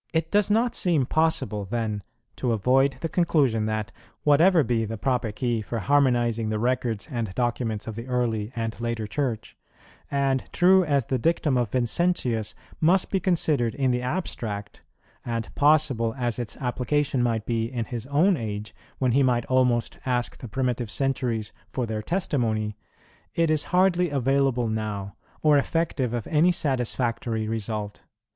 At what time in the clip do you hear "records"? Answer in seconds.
6.57-7.07